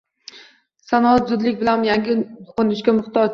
[0.91, 2.17] Sanoat zudlik bilan yangi
[2.57, 3.29] qo'nishga muhtoj